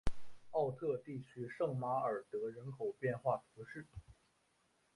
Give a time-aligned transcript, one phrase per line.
[0.49, 3.85] 奥特地区圣马尔德人口变化图示